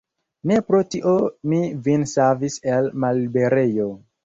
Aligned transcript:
Ne 0.51 0.55
pro 0.69 0.79
tio 0.93 1.13
mi 1.51 1.61
vin 1.89 2.07
savis 2.15 2.59
el 2.79 2.91
malliberejo. 3.07 3.89